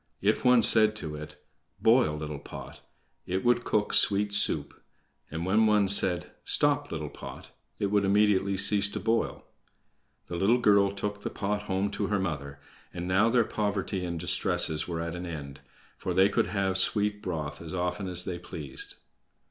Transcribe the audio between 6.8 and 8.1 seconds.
little pot!" it would